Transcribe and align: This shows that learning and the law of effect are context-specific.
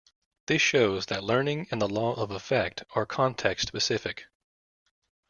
This 0.47 0.63
shows 0.63 1.05
that 1.05 1.23
learning 1.23 1.67
and 1.69 1.79
the 1.79 1.87
law 1.87 2.15
of 2.15 2.31
effect 2.31 2.83
are 2.95 3.05
context-specific. 3.05 4.25